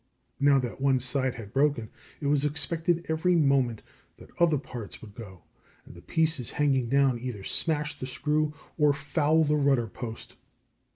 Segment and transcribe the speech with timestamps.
[0.39, 1.91] Now that one side had broken,
[2.21, 3.83] it was expected every moment
[4.17, 5.43] that other parts would go,
[5.85, 10.37] and the pieces hanging down either smash the screw or foul the rudder post.